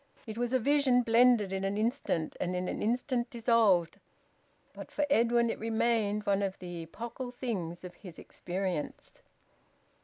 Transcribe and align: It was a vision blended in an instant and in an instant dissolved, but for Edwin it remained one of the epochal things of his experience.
It 0.25 0.35
was 0.35 0.51
a 0.51 0.57
vision 0.57 1.03
blended 1.03 1.53
in 1.53 1.63
an 1.63 1.77
instant 1.77 2.35
and 2.39 2.55
in 2.55 2.67
an 2.67 2.81
instant 2.81 3.29
dissolved, 3.29 3.99
but 4.73 4.89
for 4.89 5.05
Edwin 5.11 5.51
it 5.51 5.59
remained 5.59 6.25
one 6.25 6.41
of 6.41 6.57
the 6.57 6.81
epochal 6.81 7.29
things 7.31 7.83
of 7.83 7.93
his 7.93 8.17
experience. 8.17 9.21